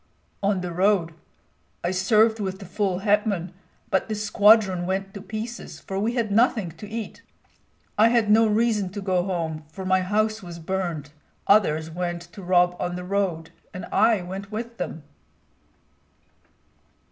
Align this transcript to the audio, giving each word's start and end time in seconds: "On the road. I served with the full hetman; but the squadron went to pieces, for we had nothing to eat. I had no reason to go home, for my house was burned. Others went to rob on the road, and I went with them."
"On 0.41 0.61
the 0.61 0.71
road. 0.71 1.13
I 1.83 1.91
served 1.91 2.39
with 2.39 2.57
the 2.57 2.65
full 2.65 3.01
hetman; 3.05 3.53
but 3.91 4.09
the 4.09 4.15
squadron 4.15 4.87
went 4.87 5.13
to 5.13 5.21
pieces, 5.21 5.79
for 5.79 5.99
we 5.99 6.13
had 6.15 6.31
nothing 6.31 6.71
to 6.71 6.89
eat. 6.89 7.21
I 7.99 8.07
had 8.07 8.27
no 8.27 8.47
reason 8.47 8.89
to 8.93 8.99
go 9.01 9.21
home, 9.21 9.63
for 9.71 9.85
my 9.85 10.01
house 10.01 10.41
was 10.41 10.57
burned. 10.57 11.11
Others 11.45 11.91
went 11.91 12.23
to 12.33 12.41
rob 12.41 12.75
on 12.79 12.95
the 12.95 13.03
road, 13.03 13.51
and 13.75 13.85
I 13.91 14.23
went 14.23 14.51
with 14.51 14.79
them." 14.79 15.03